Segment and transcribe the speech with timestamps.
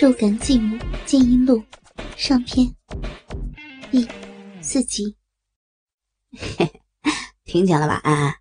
[0.00, 1.62] 肉感继母剑音录
[2.16, 2.66] 上篇
[3.90, 4.08] 第
[4.62, 5.14] 四集。
[6.32, 6.80] 嘿嘿，
[7.44, 8.34] 听见了吧，安安，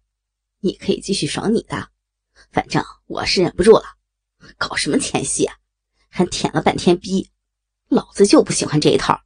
[0.62, 1.90] 你可以继续爽你的，
[2.54, 3.84] 反正我是忍不住了。
[4.58, 5.56] 搞什么前戏啊？
[6.08, 7.30] 还舔了半天逼，
[7.90, 9.20] 老子就不喜欢这一套。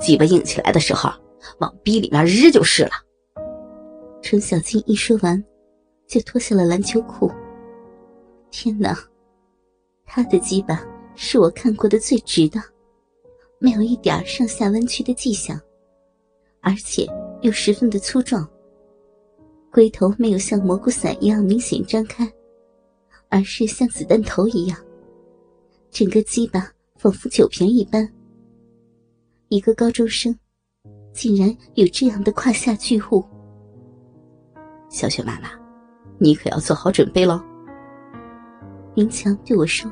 [0.00, 1.12] 鸡巴硬起来的时候，
[1.58, 2.92] 往逼里面日就是了。
[4.22, 5.44] 程小静一说完，
[6.08, 7.30] 就脱下了篮球裤。
[8.50, 8.98] 天哪，
[10.06, 10.82] 他的鸡巴
[11.20, 12.62] 是我看过的最直的，
[13.58, 15.60] 没有一点上下弯曲的迹象，
[16.60, 17.04] 而且
[17.42, 18.48] 又十分的粗壮。
[19.72, 22.24] 龟头没有像蘑菇伞一样明显张开，
[23.28, 24.78] 而是像子弹头一样，
[25.90, 28.08] 整个鸡巴仿佛酒瓶一般。
[29.48, 30.32] 一个高中生，
[31.12, 33.24] 竟然有这样的胯下巨物。
[34.88, 35.50] 小雪妈妈，
[36.18, 37.42] 你可要做好准备喽。
[38.94, 39.90] 明强对我说：“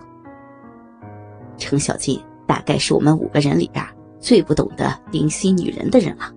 [1.58, 3.84] 程小静大概是我们五个人里边
[4.18, 6.32] 最不懂得怜惜女人的人了。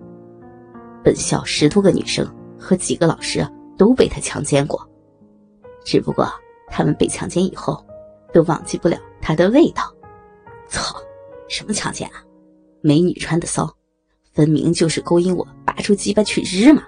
[1.02, 2.26] 本校十多个女生
[2.58, 4.80] 和几个老师都被她强奸过，
[5.84, 6.28] 只不过
[6.68, 7.84] 他们被强奸以后，
[8.32, 9.82] 都忘记不了她的味道。
[10.68, 10.94] 操，
[11.48, 12.24] 什么强奸啊？
[12.80, 13.68] 美女穿的骚，
[14.32, 16.82] 分明就是勾引我拔出鸡巴去日嘛！”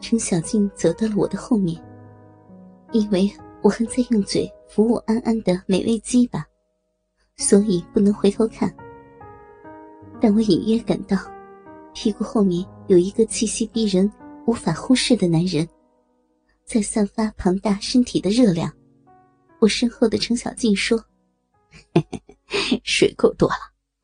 [0.00, 1.82] 程小静走到了我的后面，
[2.92, 3.30] 因为。
[3.64, 6.44] 我还在用嘴服务安安的美味鸡巴，
[7.36, 8.74] 所以不能回头看。
[10.20, 11.16] 但我隐约感到，
[11.92, 14.10] 屁股后面有一个气息逼人、
[14.46, 15.68] 无法忽视的男人，
[16.64, 18.72] 在散发庞大身体的热量。
[19.58, 21.04] 我身后的程小静说：“，
[22.84, 23.56] 水够多了，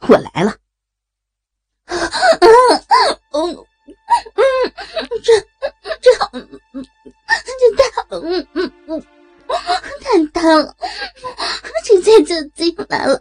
[0.09, 0.57] 我来了。”
[1.87, 1.97] 嗯
[3.33, 3.67] 嗯，
[5.23, 5.33] 这
[6.01, 9.03] 这好，这太好，嗯嗯嗯。
[10.01, 10.77] 太大了，
[11.99, 13.21] 直接就进来了。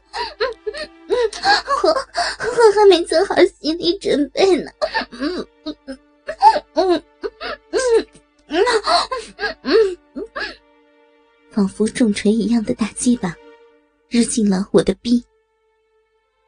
[1.83, 1.95] 我我
[2.73, 4.71] 还没做好心理准备呢。
[5.11, 6.03] 嗯嗯嗯
[6.73, 7.03] 嗯
[9.63, 10.23] 嗯，
[11.49, 13.35] 仿佛重锤一样的大鸡巴，
[14.09, 15.23] 日进了我的逼。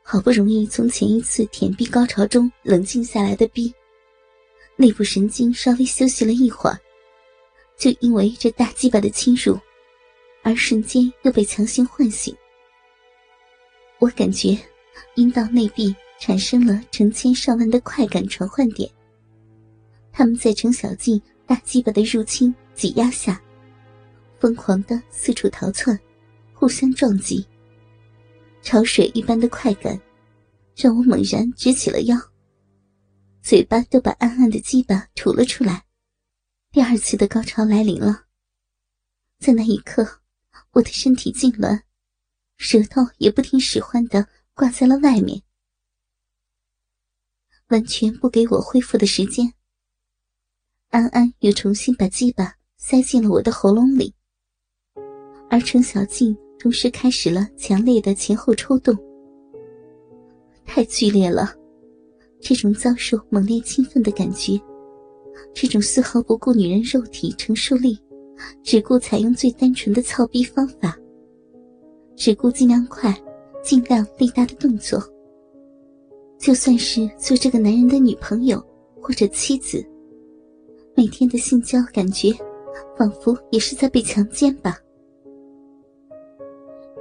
[0.04, 3.74] 好不容易从前一次舔逼高潮中冷静下来的逼，
[4.76, 6.78] 内部神经稍微休息了一会儿，
[7.78, 9.60] 就因为这大鸡巴的侵入。
[10.50, 12.36] 而瞬间又被强行唤醒，
[14.00, 14.58] 我感觉
[15.14, 18.90] 阴道内壁产生了成千上万的快感传唤点，
[20.12, 23.40] 他们在程小静大鸡巴的入侵挤压下，
[24.40, 25.98] 疯狂的四处逃窜，
[26.52, 27.46] 互相撞击。
[28.64, 30.02] 潮水一般的快感，
[30.76, 32.18] 让我猛然直起了腰，
[33.44, 35.84] 嘴巴都把暗暗的鸡巴吐了出来。
[36.72, 38.24] 第二次的高潮来临了，
[39.38, 40.22] 在那一刻。
[40.72, 41.82] 我的身体痉挛，
[42.58, 45.42] 舌头也不听使唤的挂在了外面，
[47.70, 49.54] 完全不给我恢复的时间。
[50.90, 54.14] 安安又重新把鸡巴塞进了我的喉咙里，
[55.50, 58.98] 而程小静同时开始了强烈的前后抽动，
[60.66, 61.56] 太剧烈了！
[62.42, 64.60] 这种遭受猛烈兴奋的感觉，
[65.54, 68.00] 这种丝毫不顾女人肉体承受力。
[68.64, 70.98] 只顾采用最单纯的操逼方法，
[72.16, 73.14] 只顾尽量快、
[73.64, 75.02] 尽量力大的动作。
[76.38, 78.64] 就算是做这个男人的女朋友
[79.02, 79.86] 或者妻子，
[80.96, 82.32] 每天的性交感觉，
[82.98, 84.78] 仿佛也是在被强奸吧。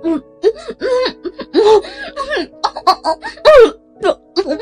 [0.03, 0.51] 嗯嗯
[1.53, 1.61] 嗯
[2.35, 2.53] 嗯
[4.03, 4.59] 嗯嗯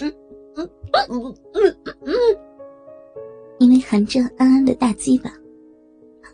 [0.00, 0.70] 嗯
[1.08, 1.53] 嗯嗯
[3.64, 5.32] 因为含着安安的大鸡巴，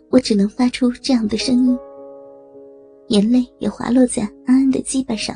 [0.09, 1.79] 我只能发出这样的声音。
[3.07, 5.33] 眼泪也滑落在安安的鸡巴上。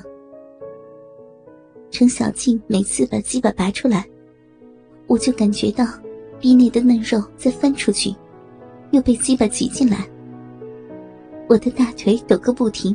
[1.90, 4.06] 程小静每次把鸡巴拔出来，
[5.08, 5.86] 我就感觉到
[6.38, 8.14] 逼内的嫩肉在翻出去，
[8.92, 10.06] 又被鸡巴挤进来。
[11.48, 12.94] 我的大腿抖个不停，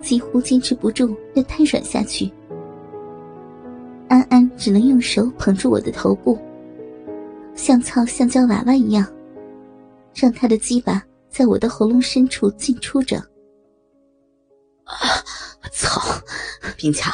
[0.00, 2.32] 几乎坚持不住要瘫软下去。
[4.08, 6.38] 安安只能用手捧住我的头部。
[7.56, 9.06] 像操橡胶娃娃一样，
[10.14, 13.18] 让他的鸡巴在我的喉咙深处进出着。
[14.84, 14.96] 啊！
[15.72, 16.00] 操！
[16.76, 17.12] 冰强，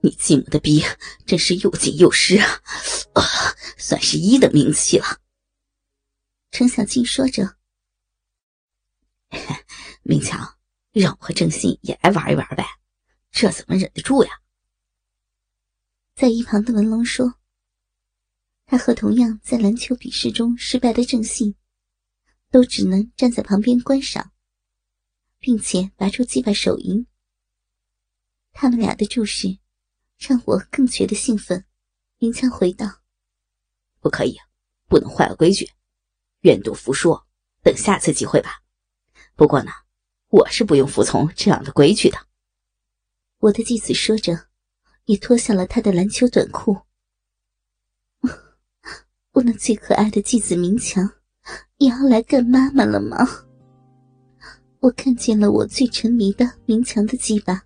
[0.00, 0.82] 你继母的逼
[1.26, 2.46] 真是又紧又湿啊！
[3.14, 3.22] 啊，
[3.76, 5.18] 算是一等名器了。
[6.52, 7.56] 程小静说着。
[10.02, 10.56] 明强，
[10.92, 12.64] 让我和郑信也来玩一玩呗，
[13.32, 14.30] 这怎么忍得住呀？
[16.14, 17.39] 在一旁的文龙说。
[18.70, 21.56] 他和同样在篮球比试中失败的郑信，
[22.52, 24.30] 都只能站在旁边观赏，
[25.40, 27.04] 并且拔出鸡巴手淫。
[28.52, 29.58] 他们俩的注视，
[30.18, 31.64] 让我更觉得兴奋。
[32.18, 32.86] 林强回道
[33.98, 34.36] ：“不可以，
[34.86, 35.68] 不能坏了规矩，
[36.42, 37.20] 愿赌服输，
[37.64, 38.62] 等下次机会吧。
[39.34, 39.72] 不过呢，
[40.28, 42.24] 我是不用服从这样的规矩的。”
[43.38, 44.46] 我的继子说着，
[45.06, 46.82] 也脱下了他的篮球短裤。
[49.42, 51.08] 那最可爱的继子明强，
[51.78, 53.16] 也要来干妈妈了吗？
[54.80, 57.62] 我看见了我最沉迷的明强的鸡巴，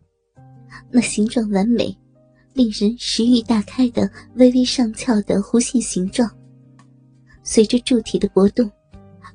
[0.91, 1.97] 那形状完美，
[2.53, 6.31] 令人食欲大开的微微上翘的弧线形状，
[7.43, 8.71] 随着柱体的搏动，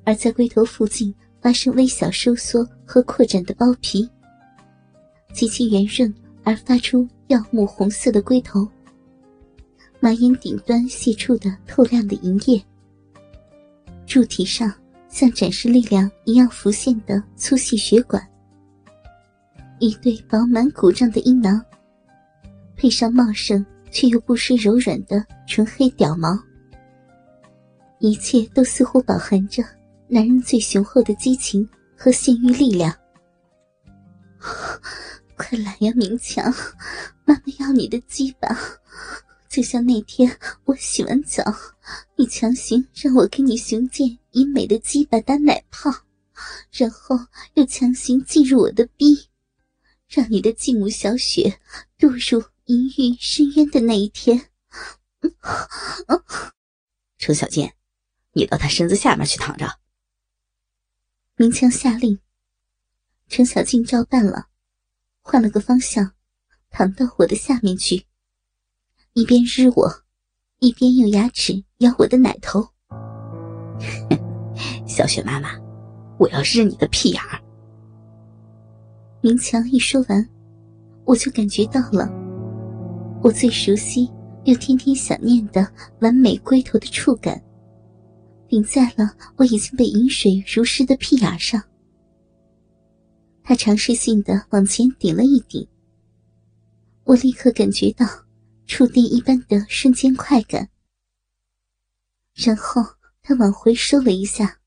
[0.03, 4.09] 而在龟头附近发生微小收缩和扩展的包皮，
[5.33, 6.13] 极其圆润
[6.44, 8.68] 而发出耀目红色的龟头，
[9.99, 12.63] 马眼顶端泄出的透亮的银液，
[14.05, 14.73] 柱体上。
[15.11, 18.23] 像展示力量一样浮现的粗细血管，
[19.79, 21.59] 一对饱满鼓胀的阴囊，
[22.77, 26.37] 配上茂盛却又不失柔软的纯黑屌毛，
[27.97, 29.63] 一切都似乎饱含着
[30.07, 31.67] 男人最雄厚的激情
[31.97, 32.95] 和性欲力量。
[35.35, 36.53] 快来呀，明强，
[37.25, 38.47] 妈妈要你的鸡巴！
[39.49, 41.43] 就像那天我洗完澡，
[42.15, 45.89] 你强行让我给你雄健以美的鸡巴打奶泡，
[46.71, 47.17] 然后
[47.55, 49.27] 又强行进入我的逼，
[50.07, 51.59] 让你的继母小雪
[51.97, 54.51] 堕入淫欲深渊的那一天。
[57.17, 57.73] 程小健，
[58.33, 59.79] 你到他身子下面去躺着。
[61.35, 62.19] 明强下令，
[63.27, 64.49] 程小静照办了，
[65.21, 66.13] 换了个方向，
[66.69, 68.05] 躺到我的下面去。
[69.13, 69.91] 一边日我，
[70.59, 72.65] 一边用牙齿咬我的奶头。
[74.85, 75.50] 小雪妈妈，
[76.17, 77.41] 我要日你的屁眼儿！
[79.21, 80.29] 明强一说完，
[81.06, 82.07] 我就感觉到了
[83.21, 84.09] 我最熟悉
[84.45, 85.67] 又天天想念的
[86.01, 87.41] 完美龟头的触感，
[88.47, 91.61] 顶在了我已经被饮水如湿的屁眼上。
[93.44, 95.67] 他尝试性的往前顶了一顶，
[97.06, 98.06] 我立刻感觉到。
[98.69, 100.69] 触电一般的瞬间快感，
[102.36, 102.86] 然后
[103.19, 104.60] 他往回收了一下，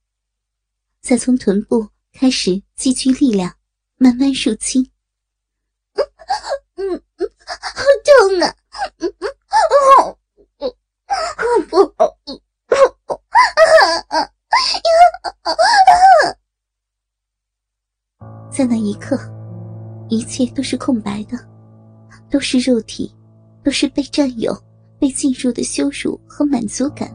[1.01, 3.55] 再从臀部开始积聚力量，
[3.99, 4.91] 慢慢入侵。
[5.95, 6.03] 嗯
[6.75, 8.57] 嗯嗯，好痛啊！
[8.99, 9.29] 嗯嗯，
[9.87, 10.19] 好，
[11.37, 12.19] 好不好？
[18.51, 19.17] 在那一刻，
[20.11, 21.39] 一切都是空白的，
[22.29, 23.15] 都是肉体。
[23.63, 24.57] 都是被占有、
[24.99, 27.11] 被进入的羞辱和满足感。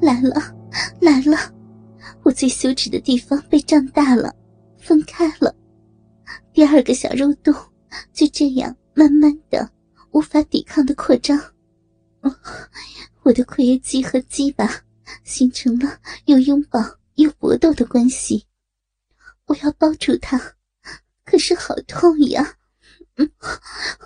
[0.00, 0.54] 来了，
[1.00, 1.38] 来了！
[2.22, 4.34] 我最羞耻的地方被胀大了，
[4.78, 5.54] 分开了。
[6.52, 7.54] 第二个小肉洞
[8.12, 9.70] 就这样慢慢的、
[10.10, 11.40] 无法抵抗的扩张。
[13.22, 14.68] 我的括约肌和鸡巴
[15.24, 16.80] 形成了又拥抱
[17.14, 18.44] 又搏斗的关系。
[19.46, 20.40] 我要抱住他，
[21.24, 22.54] 可是好痛呀！
[23.16, 23.30] 嗯，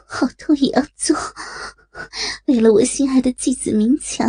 [0.07, 1.17] 好痛也要做，
[2.47, 4.29] 为了我心爱的继子明强，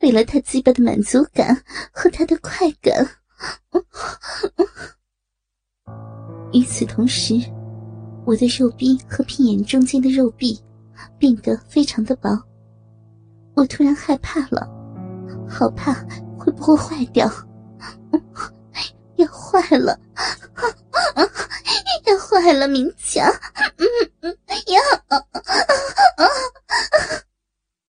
[0.00, 1.62] 为了他鸡巴的满足感
[1.92, 3.06] 和他的快感。
[6.54, 7.34] 与此同时，
[8.24, 10.58] 我的肉壁和屁眼中间的肉壁
[11.18, 12.30] 变得非常的薄，
[13.54, 14.66] 我突然害怕了，
[15.46, 15.92] 好怕
[16.38, 17.30] 会不会坏掉，
[19.16, 20.00] 要坏了。
[22.04, 23.26] 要坏了，明强，
[23.78, 23.86] 嗯
[24.22, 25.42] 嗯要啊，啊
[26.16, 27.25] 啊啊！